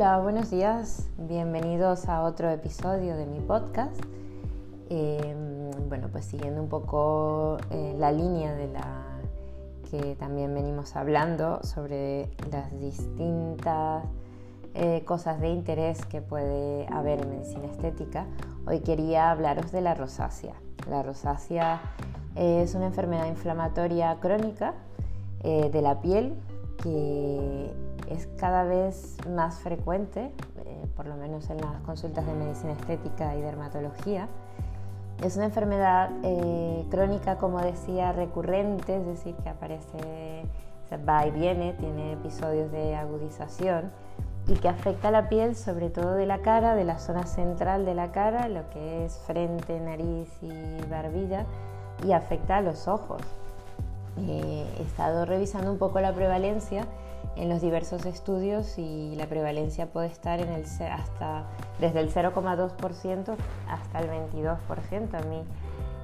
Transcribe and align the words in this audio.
Hola, 0.00 0.18
buenos 0.20 0.50
días, 0.50 1.10
bienvenidos 1.18 2.08
a 2.08 2.22
otro 2.22 2.48
episodio 2.48 3.18
de 3.18 3.26
mi 3.26 3.38
podcast. 3.38 4.02
Em, 4.88 5.70
bueno, 5.90 6.08
pues 6.10 6.24
siguiendo 6.24 6.62
un 6.62 6.70
poco 6.70 7.58
eh, 7.70 7.94
la 7.98 8.10
línea 8.10 8.54
de 8.54 8.68
la 8.68 9.20
que 9.90 10.16
también 10.16 10.54
venimos 10.54 10.96
hablando 10.96 11.62
sobre 11.64 12.30
las 12.50 12.72
distintas 12.80 14.06
eh, 14.72 15.02
cosas 15.04 15.38
de 15.38 15.50
interés 15.50 16.02
que 16.06 16.22
puede 16.22 16.86
haber 16.90 17.20
en 17.20 17.28
medicina 17.28 17.66
estética, 17.66 18.24
hoy 18.66 18.80
quería 18.80 19.30
hablaros 19.30 19.70
de 19.70 19.82
la 19.82 19.94
rosácea. 19.94 20.54
La 20.88 21.02
rosácea 21.02 21.78
es 22.36 22.74
una 22.74 22.86
enfermedad 22.86 23.26
inflamatoria 23.26 24.16
crónica 24.18 24.72
eh, 25.42 25.68
de 25.70 25.82
la 25.82 26.00
piel 26.00 26.36
que 26.82 27.70
es 28.10 28.28
cada 28.38 28.64
vez 28.64 29.16
más 29.28 29.60
frecuente, 29.60 30.32
eh, 30.64 30.86
por 30.96 31.06
lo 31.06 31.16
menos 31.16 31.48
en 31.50 31.58
las 31.58 31.80
consultas 31.82 32.26
de 32.26 32.34
medicina 32.34 32.72
estética 32.72 33.36
y 33.36 33.40
dermatología. 33.40 34.28
Es 35.24 35.36
una 35.36 35.46
enfermedad 35.46 36.10
eh, 36.22 36.84
crónica, 36.90 37.36
como 37.36 37.60
decía, 37.60 38.12
recurrente, 38.12 38.96
es 38.96 39.06
decir, 39.06 39.34
que 39.36 39.48
aparece, 39.48 40.44
va 41.08 41.26
y 41.26 41.30
viene, 41.30 41.74
tiene 41.74 42.12
episodios 42.12 42.72
de 42.72 42.96
agudización 42.96 43.92
y 44.48 44.54
que 44.54 44.68
afecta 44.68 45.08
a 45.08 45.10
la 45.10 45.28
piel, 45.28 45.54
sobre 45.54 45.90
todo 45.90 46.14
de 46.14 46.26
la 46.26 46.38
cara, 46.38 46.74
de 46.74 46.84
la 46.84 46.98
zona 46.98 47.26
central 47.26 47.84
de 47.84 47.94
la 47.94 48.10
cara, 48.10 48.48
lo 48.48 48.68
que 48.70 49.04
es 49.04 49.18
frente, 49.18 49.78
nariz 49.78 50.28
y 50.42 50.80
barbilla, 50.88 51.46
y 52.04 52.12
afecta 52.12 52.56
a 52.56 52.60
los 52.60 52.88
ojos. 52.88 53.22
Eh, 54.18 54.66
he 54.78 54.82
estado 54.82 55.24
revisando 55.24 55.70
un 55.70 55.78
poco 55.78 56.00
la 56.00 56.12
prevalencia 56.12 56.84
en 57.36 57.48
los 57.48 57.60
diversos 57.60 58.04
estudios 58.06 58.78
y 58.78 59.14
la 59.16 59.26
prevalencia 59.26 59.86
puede 59.86 60.08
estar 60.08 60.40
en 60.40 60.48
el, 60.50 60.64
hasta, 60.64 61.44
desde 61.78 62.00
el 62.00 62.12
0,2% 62.12 63.36
hasta 63.68 63.98
el 64.00 64.10
22%. 64.10 65.14
A 65.14 65.26
mí 65.26 65.42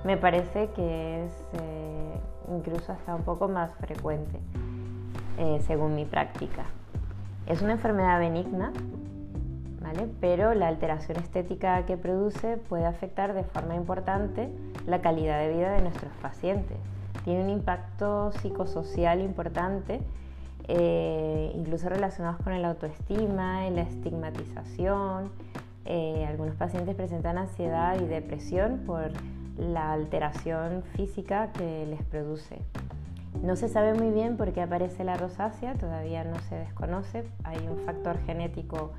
me 0.05 0.17
parece 0.17 0.71
que 0.71 1.25
es 1.25 1.33
eh, 1.55 2.21
incluso 2.49 2.93
hasta 2.93 3.15
un 3.15 3.23
poco 3.23 3.49
más 3.49 3.75
frecuente, 3.75 4.39
eh, 5.39 5.61
según 5.67 5.95
mi 5.95 6.05
práctica. 6.05 6.65
Es 7.47 7.63
una 7.63 7.73
enfermedad 7.73 8.19
benigna, 8.19 8.73
¿vale? 9.83 10.09
pero 10.21 10.55
la 10.55 10.69
alteración 10.69 11.19
estética 11.19 11.85
que 11.87 11.97
produce 11.97 12.57
puede 12.57 12.87
afectar 12.87 13.35
de 13.35 13.45
forma 13.45 13.75
importante 13.77 14.51
la 14.87 15.01
calidad 15.01 15.41
de 15.41 15.53
vida 15.53 15.73
de 15.73 15.83
nuestros 15.83 16.13
pacientes. 16.23 16.79
Tiene 17.25 17.43
un 17.43 17.51
impacto 17.51 18.33
psicosocial 18.33 19.21
importante 19.21 20.01
eh, 20.69 21.53
incluso 21.55 21.89
relacionados 21.89 22.41
con 22.43 22.53
el 22.53 22.65
autoestima, 22.65 23.69
la 23.71 23.83
estigmatización. 23.83 25.31
Eh, 25.85 26.25
algunos 26.29 26.57
pacientes 26.57 26.95
presentan 26.97 27.39
ansiedad 27.39 28.01
y 28.01 28.07
depresión 28.07 28.83
por 28.87 29.13
la 29.57 29.93
alteración 29.93 30.83
física 30.95 31.53
que 31.53 31.87
les 31.87 32.03
produce. 32.03 32.59
No 33.43 33.55
se 33.55 33.69
sabe 33.69 33.95
muy 33.95 34.11
bien 34.11 34.37
por 34.37 34.53
qué 34.53 34.63
aparece 34.63 35.05
la 35.05 35.17
rosácea, 35.17 35.75
todavía 35.75 36.25
no 36.25 36.39
se 36.49 36.57
desconoce. 36.57 37.25
Hay 37.45 37.59
un 37.69 37.79
factor 37.85 38.19
genético 38.25 38.93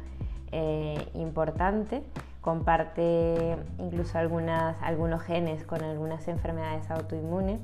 eh, 0.51 1.09
importante, 1.15 2.03
comparte 2.41 3.57
incluso 3.79 4.17
algunos 4.17 5.21
genes 5.23 5.65
con 5.65 5.83
algunas 5.83 6.27
enfermedades 6.27 6.89
autoinmunes, 6.89 7.59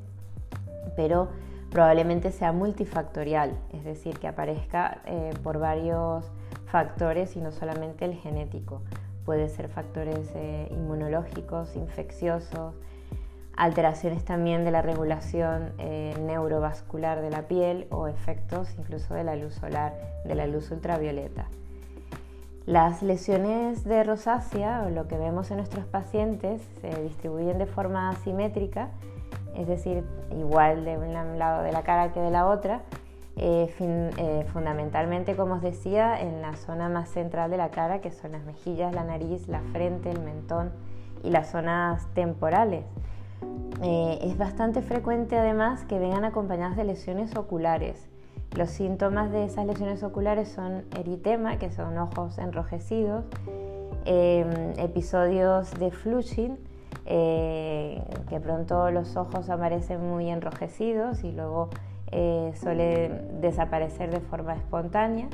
pero 0.98 1.30
probablemente 1.73 2.31
sea 2.31 2.52
multifactorial, 2.52 3.57
es 3.73 3.83
decir, 3.83 4.19
que 4.19 4.27
aparezca 4.27 5.02
eh, 5.05 5.33
por 5.41 5.57
varios 5.57 6.23
factores 6.67 7.35
y 7.35 7.41
no 7.41 7.52
solamente 7.52 8.05
el 8.05 8.13
genético. 8.13 8.83
Puede 9.25 9.50
ser 9.50 9.69
factores 9.69 10.29
eh, 10.35 10.67
inmunológicos, 10.69 11.75
infecciosos, 11.75 12.75
alteraciones 13.57 14.23
también 14.23 14.66
de 14.66 14.72
la 14.72 14.83
regulación 14.83 15.73
eh, 15.79 16.16
neurovascular 16.22 17.22
de 17.22 17.31
la 17.31 17.47
piel 17.47 17.88
o 17.89 18.07
efectos 18.07 18.69
incluso 18.78 19.16
de 19.16 19.23
la 19.23 19.35
luz 19.35 19.56
solar, 19.56 19.95
de 20.25 20.35
la 20.35 20.45
luz 20.45 20.69
ultravioleta. 20.69 21.47
Las 22.67 23.01
lesiones 23.01 23.83
de 23.83 24.03
rosácea 24.03 24.88
lo 24.89 25.07
que 25.07 25.17
vemos 25.17 25.50
en 25.50 25.57
nuestros 25.57 25.85
pacientes 25.85 26.62
se 26.81 27.01
distribuyen 27.01 27.57
de 27.57 27.66
forma 27.66 28.09
asimétrica 28.09 28.91
es 29.56 29.68
decir, 29.68 30.03
igual 30.31 30.86
de 30.86 30.97
un 30.97 31.40
lado 31.40 31.64
de 31.64 31.72
la 31.72 31.84
cara 31.84 32.12
que 32.12 32.19
de 32.19 32.31
la 32.31 32.47
otra, 32.47 32.81
eh, 33.36 33.74
eh, 33.80 34.46
fundamentalmente, 34.53 35.36
como 35.36 35.56
os 35.56 35.62
decía, 35.62 36.22
en 36.22 36.41
la 36.41 36.56
zona 36.56 36.88
más 36.88 37.09
central 37.09 37.50
de 37.50 37.58
la 37.58 37.69
cara, 37.72 38.00
que 38.00 38.12
son 38.12 38.34
las 38.34 38.44
mejillas, 38.46 38.94
la 38.94 39.03
nariz, 39.03 39.47
la 39.47 39.62
frente, 39.72 40.12
el 40.12 40.22
mentón 40.22 40.72
y 41.24 41.31
las 41.31 41.50
zonas 41.50 42.08
temporales. 42.13 42.86
Eh, 43.81 44.19
es 44.22 44.38
bastante 44.38 44.81
frecuente 44.81 45.36
además 45.38 45.84
que 45.86 45.97
vengan 45.97 46.25
acompañadas 46.25 46.78
de 46.78 46.84
lesiones 46.84 47.36
oculares. 47.36 48.08
Los 48.56 48.69
síntomas 48.69 49.31
de 49.31 49.46
esas 49.46 49.66
lesiones 49.66 50.03
oculares 50.03 50.47
son 50.47 50.86
eritema, 50.96 51.58
que 51.58 51.72
son 51.72 51.97
ojos 51.97 52.38
enrojecidos, 52.38 53.25
episodios 54.06 55.72
de 55.80 55.90
flushing, 55.90 56.59
eh, 57.06 58.02
que 58.30 58.40
pronto 58.40 58.90
los 58.92 59.16
ojos 59.18 59.50
aparecen 59.50 60.02
muy 60.09 60.30
enrojecidos 60.30 61.24
y 61.24 61.31
luego 61.31 61.70
eh, 62.12 62.52
suele 62.56 63.09
desaparecer 63.42 64.12
de 64.12 64.20
forma 64.20 64.54
espontánea. 64.54 65.28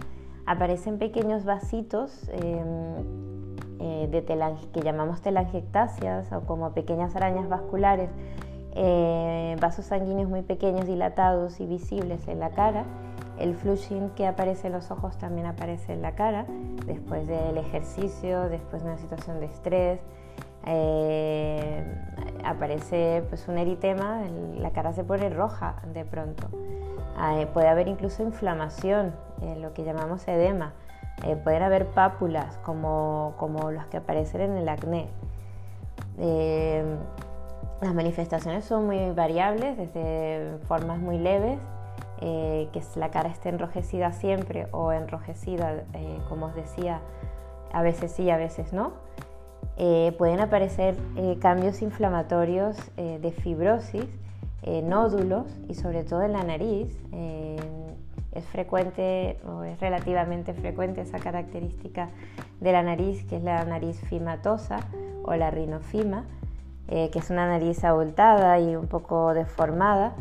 Aparecen 0.46 0.98
pequeños 0.98 1.46
vasitos 1.46 2.28
em, 2.30 3.56
eh, 3.80 4.08
de 4.10 4.26
que 4.74 4.82
llamamos 4.82 5.22
telangiectasias 5.22 6.32
o 6.32 6.42
como 6.42 6.72
pequeñas 6.74 7.16
arañas 7.16 7.48
vasculares, 7.48 8.10
vasos 9.60 9.86
sanguíneos 9.86 10.30
muy 10.30 10.42
pequeños, 10.42 10.88
dilatados 10.88 11.60
y 11.60 11.66
visibles 11.66 12.28
en 12.28 12.40
la 12.40 12.52
cara. 12.52 12.86
El 13.38 13.56
flushing 13.56 14.10
que 14.12 14.28
aparece 14.28 14.68
en 14.68 14.74
los 14.74 14.92
ojos 14.92 15.18
también 15.18 15.48
aparece 15.48 15.94
en 15.94 16.02
la 16.02 16.14
cara 16.14 16.46
después 16.86 17.28
del 17.28 17.58
ejercicio, 17.58 18.50
después 18.50 18.84
de 18.84 18.90
una 18.90 18.98
situación 18.98 19.40
de 19.40 19.46
estrés, 19.46 20.00
eh, 20.66 21.84
aparece 22.44 23.24
pues 23.30 23.48
un 23.48 23.58
eritema, 23.58 24.22
la 24.58 24.72
cara 24.72 24.94
se 24.94 25.04
pone 25.04 25.30
roja 25.30 25.76
de 25.94 26.06
pronto. 26.06 26.48
Eh, 27.34 27.48
puede 27.54 27.68
haber 27.68 27.88
incluso 27.88 28.24
inflamación, 28.24 29.14
eh, 29.42 29.56
lo 29.58 29.74
que 29.74 29.84
llamamos 29.84 30.28
edema. 30.28 30.74
pueden 31.44 31.64
haber 31.64 31.88
pápulas 31.88 32.58
como, 32.64 33.34
como 33.38 33.72
las 33.72 33.88
que 33.88 33.98
aparecen 33.98 34.42
en 34.42 34.58
el 34.58 34.70
acné. 34.70 35.10
las 37.82 37.94
manifestaciones 37.94 38.66
son 38.66 38.86
muy 38.86 39.12
variables, 39.12 39.78
desde 39.78 40.58
formas 40.68 41.00
muy 41.00 41.18
leves, 41.18 41.60
que 42.20 42.82
la 42.96 43.12
cara 43.12 43.30
esté 43.30 43.50
enrojecida 43.50 44.12
siempre 44.12 44.68
o 44.72 44.92
enrojecida, 44.92 45.84
como 46.30 46.48
os 46.48 46.56
decía, 46.56 47.02
a 47.74 47.82
veces 47.82 48.12
sí, 48.12 48.30
a 48.30 48.38
veces 48.38 48.74
no 48.74 49.09
eh, 49.82 50.14
pueden 50.18 50.42
aparecer 50.42 50.98
eh, 51.16 51.38
cambios 51.40 51.82
inflamatorios 51.82 52.76
eh, 52.98 53.18
de 53.22 53.32
fibrosis, 53.32 54.06
nódulos 54.84 55.48
y 55.70 55.74
sobre 55.74 56.04
todo 56.04 56.22
en 56.22 56.34
la 56.34 56.44
nariz. 56.44 56.96
es 58.34 58.46
frecuente 58.48 59.40
o 59.48 59.64
es 59.64 59.80
relativamente 59.80 60.54
frecuente 60.54 61.02
esa 61.02 61.18
característica 61.18 62.10
de 62.60 62.72
la 62.74 62.84
nariz 62.84 63.24
que 63.24 63.38
es 63.38 63.44
la 63.44 63.64
nariz 63.64 64.00
fimatosa 64.02 64.82
o 65.24 65.34
la 65.34 65.50
rinofima, 65.50 66.26
que 66.88 67.10
es 67.16 67.30
una 67.32 67.48
nariz 67.48 67.84
abultada 67.84 68.60
y 68.60 68.76
un 68.76 68.88
poco 68.88 69.34
deformada. 69.34 70.14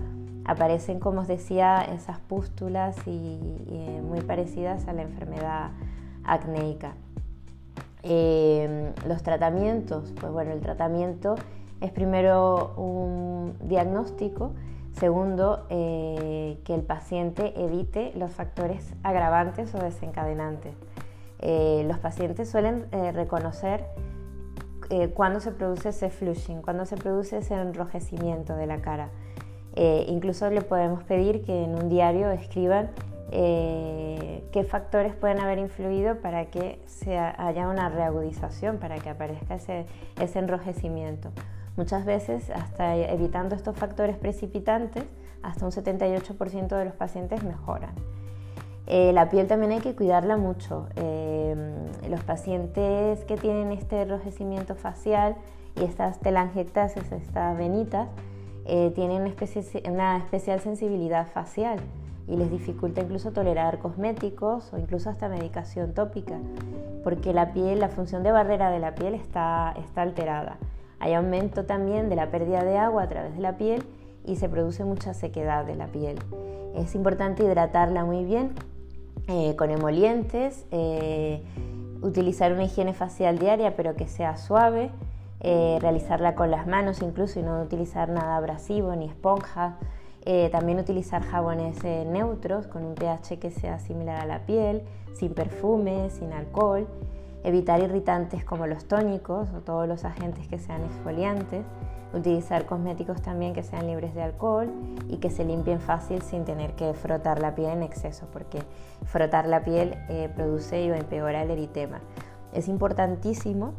Aparecen, 0.46 0.98
como 1.00 1.22
os 1.22 1.28
decía, 1.28 1.82
esas 1.82 2.20
pústulas 2.20 2.96
y 3.06 3.38
muy 4.02 4.20
parecidas 4.20 4.87
a 4.87 4.93
la 4.94 5.02
enfermedad 5.02 5.72
acnéica. 6.25 6.94
Em, 8.02 8.92
los 9.06 9.22
tratamientos, 9.22 10.12
pues 10.20 10.32
bueno, 10.32 10.52
el 10.52 10.60
tratamiento 10.60 11.34
es 11.80 11.90
primero 11.90 12.74
un 12.76 13.56
diagnóstico, 13.60 14.52
segundo, 14.92 15.66
eh, 15.70 16.58
que 16.64 16.74
el 16.74 16.82
paciente 16.82 17.54
evite 17.56 18.12
los 18.14 18.32
factores 18.32 18.94
agravantes 19.02 19.74
o 19.74 19.78
desencadenantes. 19.78 20.74
Eh, 21.40 21.84
los 21.86 21.98
pacientes 21.98 22.50
suelen 22.50 22.86
eh, 22.92 23.12
reconocer 23.12 23.84
cuando 25.12 25.38
se 25.40 25.52
produce 25.52 25.90
ese 25.90 26.08
flushing, 26.08 26.62
cuando 26.62 26.86
se 26.86 26.96
produce 26.96 27.36
ese 27.36 27.52
enrojecimiento 27.52 28.56
de 28.56 28.66
la 28.66 28.80
cara. 28.80 29.10
incluso 29.76 30.48
le 30.48 30.62
podemos 30.62 31.04
pedir 31.04 31.44
que 31.44 31.64
en 31.64 31.74
un 31.74 31.90
diario 31.90 32.30
escriban 32.30 32.88
eh, 33.30 34.48
qué 34.52 34.64
factores 34.64 35.14
pueden 35.14 35.38
haber 35.40 35.58
influido 35.58 36.16
para 36.20 36.46
que 36.46 36.80
haya 37.36 37.69
una 37.69 37.88
reagudización, 37.88 38.78
para 38.78 38.98
que 38.98 39.10
aparezca 39.10 39.56
ese, 39.56 39.86
enrojecimiento. 40.16 41.30
Muchas 41.76 42.04
veces, 42.04 42.50
hasta 42.50 42.96
evitando 42.96 43.54
estos 43.54 43.76
factores 43.76 44.16
precipitantes, 44.16 45.04
hasta 45.42 45.64
un 45.64 45.70
78% 45.70 46.69
de 46.69 46.84
los 46.84 46.94
pacientes 46.94 47.44
mejoran. 47.44 47.94
Eh, 48.86 49.12
la 49.12 49.28
piel 49.28 49.46
también 49.46 49.72
hay 49.72 49.81
que 49.81 49.94
cuidarla 49.94 50.36
mucho. 50.36 50.88
Eh, 50.96 51.54
los 52.08 52.24
pacientes 52.24 53.24
que 53.26 53.36
tienen 53.36 53.70
este 53.70 54.02
enrojecimiento 54.02 54.74
facial 54.74 55.36
y 55.76 55.84
estas 55.84 56.19
telangiectasias, 56.20 57.12
estas 57.12 57.56
venitas, 57.56 58.08
eh, 58.64 58.90
tienen 58.94 59.32
una, 59.90 60.16
especial 60.19 60.60
sensibilidad 60.60 61.26
facial 61.28 61.78
y 62.28 62.36
les 62.36 62.50
dificulta 62.50 63.00
incluso 63.00 63.32
tolerar 63.32 63.78
cosméticos 63.78 64.72
o 64.72 64.78
incluso 64.78 65.08
hasta 65.10 65.28
medicación 65.28 65.94
tópica, 65.94 66.38
porque 67.02 67.32
la 67.32 67.52
piel, 67.52 67.80
la 67.80 67.88
función 67.88 68.22
de 68.22 68.32
barrera 68.32 68.70
de 68.70 68.78
la 68.78 68.94
piel 68.94 69.14
está, 69.14 69.75
está 69.78 70.02
alterada. 70.02 70.58
Hay 71.00 71.14
aumento 71.14 71.64
también 71.64 72.08
de 72.08 72.16
la 72.16 72.30
pérdida 72.30 72.64
de 72.64 72.76
agua 72.76 73.04
a 73.04 73.08
través 73.08 73.34
de 73.34 73.40
la 73.40 73.56
piel 73.56 73.84
y 74.26 74.36
se 74.36 74.48
produce 74.48 74.84
mucha 74.84 75.14
sequedad 75.14 75.64
de 75.64 75.76
la 75.76 75.86
piel. 75.86 76.19
Es 76.75 76.94
importante 76.94 77.44
hidratarla 77.44 78.04
muy 78.04 78.25
bien 78.25 78.52
eh, 79.28 79.56
con 79.56 79.70
emolientes, 79.70 80.66
eh, 80.70 81.42
utilizar 82.02 82.52
una 82.52 82.64
higiene 82.64 82.94
facial 82.94 83.38
diaria 83.38 83.74
pero 83.76 83.94
que 83.94 84.06
sea 84.06 84.36
suave, 84.36 84.90
eh, 85.40 85.78
realizarla 85.81 86.34
con 86.34 86.50
las 86.50 86.66
manos 86.66 87.00
incluso 87.00 87.38
y 87.38 87.42
no 87.42 87.62
utilizar 87.62 88.08
nada 88.08 88.36
abrasivo 88.36 88.94
ni 88.96 89.06
esponjas. 89.06 89.76
También 90.53 90.79
utilizar 90.79 91.23
jabones 91.23 91.82
neutros 91.85 92.67
con 92.67 92.85
un 92.85 92.94
pH 92.94 93.38
que 93.38 93.50
sea 93.50 93.79
similar 93.79 94.20
a 94.20 94.26
la 94.26 94.44
piel, 94.44 94.82
sin 95.15 95.32
perfume, 95.32 96.11
sin 96.11 96.32
alcohol. 96.32 96.87
Evitar 97.44 97.81
irritantes 97.81 98.44
como 98.44 98.67
los 98.67 98.85
tónicos 98.85 99.49
o 99.56 99.61
todos 99.61 99.88
los 99.88 100.05
agentes 100.05 100.47
que 100.49 100.59
sean 100.59 100.85
exfoliantes 100.85 101.65
utilizar 102.12 102.65
cosméticos 102.67 103.20
también 103.23 103.53
que 103.53 103.62
sean 103.62 103.87
libres 103.87 104.15
de 104.15 104.23
alcohol 104.23 104.70
y 105.09 105.19
que 105.19 105.31
se 105.31 105.44
limpien 105.44 105.81
fácil 105.81 106.23
sin 106.23 106.44
tener 106.44 106.73
que 106.73 106.94
frotar 106.94 107.41
la 107.41 107.55
piel 107.55 107.70
en 107.70 107.82
exceso, 107.82 108.26
porque 108.32 108.62
frotar 109.05 109.47
la 109.47 109.62
piel 109.62 109.94
eh, 110.09 110.31
produce 110.35 110.82
y 110.82 110.91
empeora 110.91 111.43
el 111.43 111.50
eritema. 111.50 112.00
Es 112.53 112.69
importantísimo 112.69 113.75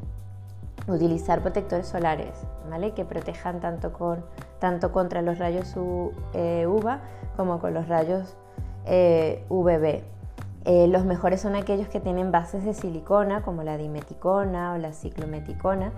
utilizar 0.87 1.41
protectores 1.41 1.87
solares, 1.87 2.33
¿vale? 2.69 2.93
Que 2.93 3.05
protejan 3.05 3.59
tanto, 3.59 3.93
con, 3.93 4.23
tanto 4.59 4.91
contra 4.91 5.21
los 5.21 5.37
rayos 5.39 5.75
eh, 6.33 6.67
UVA 6.67 7.01
como 7.35 7.59
con 7.59 7.73
los 7.73 7.87
rayos 7.87 8.35
eh, 8.85 9.45
UVB. 9.49 10.03
los 10.89 11.05
mejores 11.05 11.41
son 11.41 11.55
aquellos 11.55 11.87
que 11.87 11.99
tienen 11.99 12.31
bases 12.31 12.63
de 12.65 12.73
silicona, 12.73 13.41
como 13.41 13.63
la 13.63 13.77
dimeticona 13.77 14.73
o 14.73 14.77
la 14.77 14.93
ciclometicona, 14.93 15.91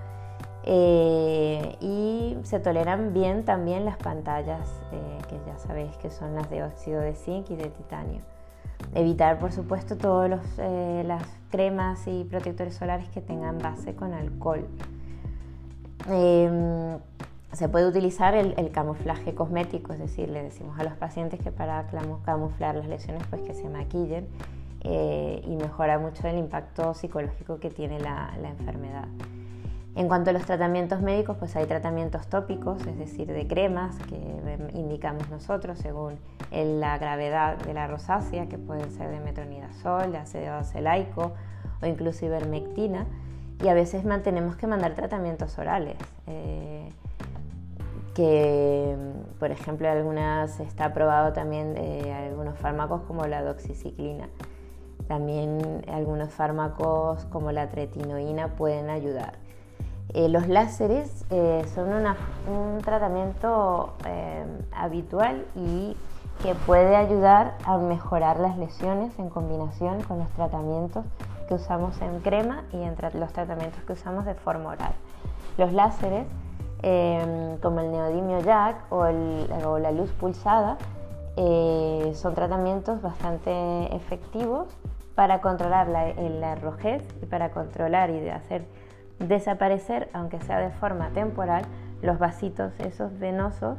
eh, 0.63 1.75
y 1.79 2.37
se 2.43 2.59
toleran 2.59 3.13
bien 3.13 3.43
también 3.45 3.83
las 3.83 3.97
pantallas, 3.97 4.69
eh, 4.91 5.17
que 5.27 5.39
ya 5.47 5.57
sabéis 5.57 5.95
que 5.97 6.11
son 6.11 6.35
las 6.35 6.49
de 6.49 6.63
óxido 6.63 7.01
de 7.01 7.15
zinc 7.15 7.49
y 7.49 7.55
de 7.55 7.69
titanio. 7.69 8.21
Evitar, 8.93 9.39
por 9.39 9.51
supuesto, 9.51 9.97
todas 9.97 10.41
eh, 10.57 11.03
las 11.05 11.23
cremas 11.49 12.07
y 12.07 12.23
protectores 12.25 12.75
solares 12.75 13.09
que 13.09 13.21
tengan 13.21 13.57
base 13.57 13.95
con 13.95 14.13
alcohol. 14.13 14.67
Em, 17.51 17.57
se 17.57 17.69
puede 17.69 17.87
utilizar 17.87 18.35
el, 18.35 18.53
el, 18.57 18.71
camuflaje 18.71 19.33
cosmético, 19.33 19.93
es 19.93 19.99
decir, 19.99 20.29
le 20.29 20.43
decimos 20.43 20.79
a 20.79 20.83
los 20.83 20.93
pacientes 20.93 21.39
que 21.39 21.51
para 21.51 21.87
camuflar 22.23 22.75
las 22.75 22.87
lesiones 22.87 23.23
pues 23.29 23.41
que 23.41 23.53
se 23.53 23.69
maquillen 23.69 24.27
y 24.83 25.55
mejora 25.57 25.99
mucho 25.99 26.27
el 26.27 26.39
impacto 26.39 26.95
psicológico 26.95 27.59
que 27.59 27.69
tiene 27.69 27.99
la, 27.99 28.33
la 28.41 28.49
enfermedad. 28.49 29.05
En 29.93 30.07
cuanto 30.07 30.29
a 30.29 30.33
los 30.33 30.45
tratamientos 30.45 31.01
médicos, 31.01 31.35
pues 31.37 31.55
hay 31.57 31.65
tratamientos 31.65 32.27
tópicos, 32.27 32.85
es 32.87 32.97
decir, 32.97 33.27
de 33.27 33.45
cremas 33.45 33.97
que 34.07 34.15
indicamos 34.73 35.29
nosotros 35.29 35.77
según 35.79 36.17
la 36.51 36.97
gravedad 36.97 37.57
de 37.57 37.73
la 37.73 37.87
rosácea, 37.87 38.47
que 38.47 38.57
pueden 38.57 38.89
ser 38.91 39.09
de 39.09 39.19
metronidazol, 39.19 40.13
de 40.13 40.17
ácido 40.17 40.53
acelaico 40.53 41.33
o 41.81 41.85
incluso 41.85 42.25
ivermectina. 42.25 43.05
Y 43.61 43.67
a 43.67 43.73
veces 43.73 44.05
mantenemos 44.05 44.55
que 44.55 44.65
mandar 44.65 44.95
tratamientos 44.95 45.59
orales, 45.59 45.97
eh, 46.25 46.89
que 48.13 48.95
por 49.39 49.51
ejemplo 49.51 49.89
algunas 49.89 50.59
está 50.59 50.85
aprobado 50.85 51.33
también 51.33 51.75
eh, 51.77 52.13
algunos 52.29 52.57
fármacos 52.57 53.01
como 53.03 53.25
la 53.27 53.41
doxiciclina. 53.43 54.29
También 55.07 55.83
algunos 55.91 56.31
fármacos 56.33 57.25
como 57.25 57.51
la 57.51 57.69
tretinoína 57.69 58.55
pueden 58.55 58.89
ayudar. 58.89 59.33
Eh, 60.13 60.27
los 60.27 60.49
láseres 60.49 61.25
eh, 61.29 61.63
son 61.73 61.87
un 61.93 62.81
tratamiento 62.81 63.93
eh, 64.05 64.43
habitual 64.73 65.45
y 65.55 65.95
que 66.43 66.53
puede 66.53 66.97
ayudar 66.97 67.55
a 67.63 67.77
mejorar 67.77 68.37
las 68.39 68.57
lesiones 68.57 69.17
en 69.19 69.29
combinación 69.29 70.01
con 70.03 70.19
los 70.19 70.29
tratamientos 70.31 71.05
que 71.47 71.53
usamos 71.53 72.01
en 72.01 72.19
crema 72.19 72.63
y 72.73 72.81
entre 72.81 73.17
los 73.17 73.31
tratamientos 73.31 73.81
que 73.83 73.93
usamos 73.93 74.25
de 74.25 74.33
forma 74.33 74.71
oral. 74.71 74.93
Los 75.57 75.71
láseres, 75.71 76.25
como 76.81 77.79
el 77.79 77.91
neodimio 77.91 78.39
jack 78.41 78.91
o, 78.91 79.05
la 79.05 79.91
luz 79.91 80.11
pulsada, 80.11 80.77
son 81.35 82.33
tratamientos 82.35 83.01
bastante 83.01 83.95
efectivos 83.95 84.67
para 85.15 85.41
controlar 85.41 85.87
la, 85.87 86.13
la 86.13 86.55
rojez 86.55 87.03
y 87.21 87.25
para 87.25 87.51
controlar 87.51 88.09
y 88.09 88.19
de 88.19 88.31
hacer 88.31 88.65
desaparecer, 89.27 90.09
aunque 90.13 90.39
sea 90.41 90.59
de 90.59 90.71
forma 90.71 91.09
temporal, 91.09 91.63
los 92.01 92.17
vasitos, 92.17 92.73
esos 92.79 93.17
venosos, 93.19 93.77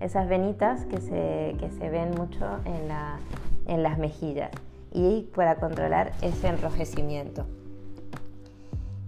esas 0.00 0.28
venitas 0.28 0.84
que 0.86 1.00
se, 1.00 1.56
que 1.58 1.70
se 1.70 1.90
ven 1.90 2.10
mucho 2.12 2.46
en, 2.64 2.88
la, 2.88 3.18
en 3.66 3.82
las 3.82 3.98
mejillas 3.98 4.50
y 4.92 5.22
para 5.34 5.56
controlar 5.56 6.12
ese 6.22 6.48
enrojecimiento. 6.48 7.46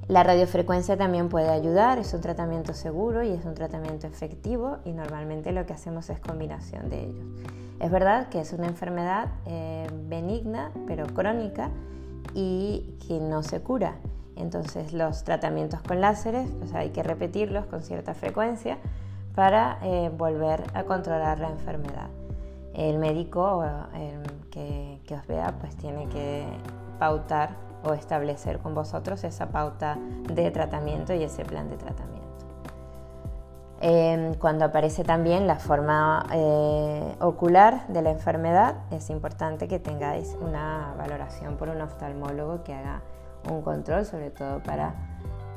La 0.08 0.22
radiofrecuencia 0.22 0.96
también 0.96 1.28
puede 1.28 1.48
ayudar, 1.48 1.98
es 1.98 2.14
un 2.14 2.20
tratamiento 2.20 2.74
seguro 2.74 3.22
y 3.22 3.30
es 3.30 3.44
un 3.44 3.54
tratamiento 3.54 4.06
efectivo 4.06 4.78
y 4.84 4.92
normalmente 4.92 5.50
lo 5.52 5.66
que 5.66 5.72
hacemos 5.72 6.08
es 6.10 6.20
combinación 6.20 6.88
de 6.88 7.04
ellos. 7.04 7.24
Es 7.80 7.90
verdad 7.90 8.28
que 8.28 8.40
es 8.40 8.52
una 8.52 8.66
enfermedad 8.66 9.28
eh, 9.46 9.86
benigna 10.08 10.70
pero 10.86 11.06
crónica 11.06 11.70
y 12.34 12.96
que 13.06 13.18
no 13.20 13.42
se 13.42 13.60
cura 13.60 13.96
entonces 14.36 14.92
los 14.92 15.24
tratamientos 15.24 15.80
con 15.80 16.00
láseres 16.00 16.48
pues 16.58 16.74
hay 16.74 16.90
que 16.90 17.02
repetirlos 17.02 17.66
con 17.66 17.82
cierta 17.82 18.14
frecuencia 18.14 18.78
para 19.34 19.78
eh, 19.82 20.10
volver 20.16 20.62
a 20.74 20.84
controlar 20.84 21.40
la 21.40 21.50
enfermedad. 21.50 22.08
El 22.74 22.98
médico 22.98 23.64
que, 24.50 25.00
que, 25.06 25.14
os 25.14 25.26
vea 25.26 25.54
pues 25.58 25.74
tiene 25.76 26.08
que 26.08 26.46
pautar 26.98 27.65
o 27.86 27.94
establecer 27.94 28.58
con 28.58 28.74
vosotros 28.74 29.24
esa 29.24 29.46
pauta 29.46 29.96
de 30.32 30.50
tratamiento 30.50 31.14
y 31.14 31.22
ese 31.22 31.44
plan 31.44 31.70
de 31.70 31.76
tratamiento. 31.76 32.16
Em, 33.80 34.34
cuando 34.34 34.64
aparece 34.64 35.04
también 35.04 35.46
la 35.46 35.56
forma 35.56 36.26
eh, 36.32 37.14
ocular 37.20 37.86
de 37.88 38.00
la 38.00 38.10
enfermedad, 38.10 38.76
es 38.90 39.10
importante 39.10 39.68
que 39.68 39.78
tengáis 39.78 40.34
una 40.40 40.94
valoración 40.96 41.56
por 41.56 41.68
un 41.68 41.82
oftalmólogo 41.82 42.64
que 42.64 42.72
haga 42.72 43.02
un 43.50 43.60
control, 43.60 44.06
sobre 44.06 44.30
todo 44.30 44.62
para, 44.62 44.94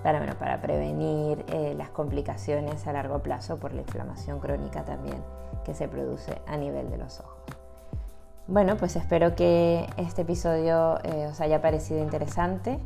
para, 0.04 0.38
para 0.38 0.60
prevenir 0.60 1.46
eh, 1.48 1.74
las 1.78 1.90
complicaciones 1.90 2.86
a 2.88 2.94
largo 2.94 3.20
plazo 3.20 3.58
por 3.58 3.74
la 3.74 3.82
inflamación 3.82 4.40
crónica 4.40 4.84
también 4.84 5.24
que 5.64 5.74
se 5.74 5.88
produce 5.88 6.42
a 6.46 6.58
nivel 6.58 6.90
de 6.90 6.98
los 6.98 7.22
ojos. 7.22 7.39
Bueno, 8.52 8.78
pues 8.78 8.96
espero 8.96 9.36
que 9.36 9.88
este 9.98 10.24
episodio 10.24 10.98
eh, 11.04 11.28
os 11.30 11.40
haya 11.40 11.62
parecido 11.62 12.02
interesante. 12.02 12.80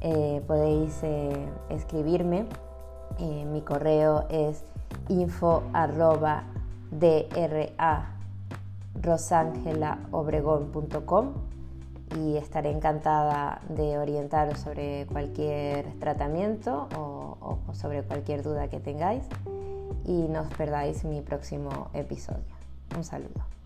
Eh, 0.00 0.42
podéis 0.46 1.02
escribirme. 1.68 2.46
mi 3.18 3.60
correo 3.60 4.24
es 4.30 4.64
info 5.10 5.64
arroba 5.74 6.44
y 12.16 12.38
estaré 12.38 12.70
encantada 12.70 13.60
de 13.68 13.98
orientaros 13.98 14.60
sobre 14.60 15.06
cualquier 15.12 15.92
tratamiento 16.00 16.88
o, 16.96 17.58
o 17.66 17.74
sobre 17.74 18.02
cualquier 18.02 18.42
duda 18.42 18.68
que 18.68 18.80
tengáis 18.80 19.24
y 20.06 20.28
no 20.28 20.40
os 20.40 20.54
perdáis 20.54 21.04
mi 21.04 21.20
próximo 21.20 21.90
episodio. 21.92 22.56
Un 22.96 23.04
saludo. 23.04 23.61